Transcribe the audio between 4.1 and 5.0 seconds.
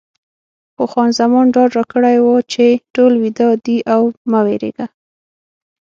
مه وېرېږه.